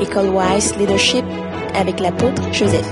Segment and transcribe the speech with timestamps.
[0.00, 1.24] École Wise Leadership
[1.74, 2.86] avec l'apôtre Joseph.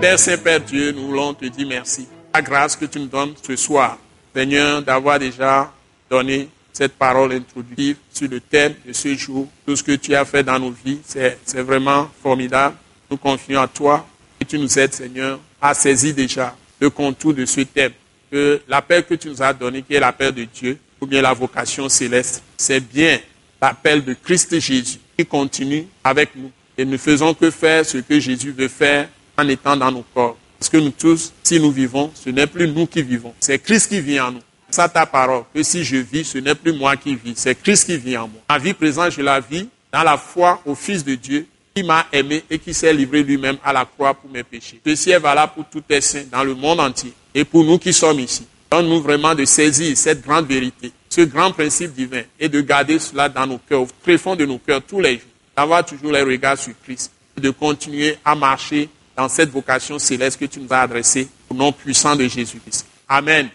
[0.00, 2.08] Père Saint-Père Dieu, nous voulons te dire merci.
[2.32, 3.98] La grâce que tu nous donnes ce soir,
[4.34, 5.70] Seigneur, d'avoir déjà
[6.08, 9.48] donné cette parole introductive sur le thème de ce jour.
[9.66, 12.76] Tout ce que tu as fait dans nos vies, c'est vraiment formidable.
[13.10, 14.06] Nous confions à toi
[14.40, 17.92] et tu nous aides, Seigneur, à saisir déjà le contour de ce thème.
[18.30, 21.34] Que l'appel que tu nous as donné, qui est l'appel de Dieu, ou bien la
[21.34, 23.18] vocation céleste, c'est bien
[23.60, 26.50] l'appel de Christ Jésus qui continue avec nous.
[26.78, 30.36] Et ne faisons que faire ce que Jésus veut faire en étant dans nos corps.
[30.58, 33.88] Parce que nous tous, si nous vivons, ce n'est plus nous qui vivons, c'est Christ
[33.88, 34.40] qui vit en nous.
[34.70, 37.86] Ça ta parole, que si je vis, ce n'est plus moi qui vis, c'est Christ
[37.86, 38.40] qui vit en moi.
[38.48, 42.06] Ma vie présente, je la vis dans la foi au Fils de Dieu qui m'a
[42.12, 44.80] aimé et qui s'est livré lui-même à la croix pour mes péchés.
[44.84, 47.92] Ceci est valable pour tous les saints dans le monde entier et pour nous qui
[47.92, 48.46] sommes ici.
[48.70, 53.30] Donne-nous vraiment de saisir cette grande vérité, ce grand principe divin et de garder cela
[53.30, 55.30] dans nos cœurs, au très fond de nos cœurs tous les jours.
[55.56, 60.44] D'avoir toujours les regards sur Christ de continuer à marcher dans cette vocation céleste que
[60.44, 62.86] tu nous as adressée au nom puissant de Jésus-Christ.
[63.08, 63.48] Amen.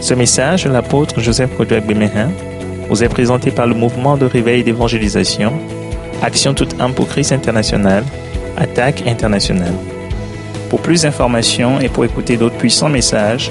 [0.00, 2.30] Ce message l'apôtre Joseph Kodouak Bemehin
[2.88, 5.52] vous est présenté par le mouvement de réveil d'évangélisation,
[6.22, 8.04] Action toute âme pour Christ international,
[8.56, 9.74] Attaque internationale.
[10.70, 13.50] Pour plus d'informations et pour écouter d'autres puissants messages,